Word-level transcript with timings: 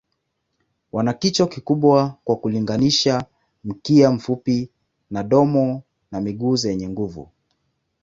Wana 0.91 1.13
kichwa 1.13 1.47
kikubwa 1.47 2.17
kwa 2.23 2.35
kulinganisha, 2.35 3.25
mkia 3.63 4.11
mfupi 4.11 4.69
na 5.11 5.23
domo 5.23 5.83
na 6.11 6.21
miguu 6.21 6.55
zenye 6.55 6.89
nguvu. 6.89 7.29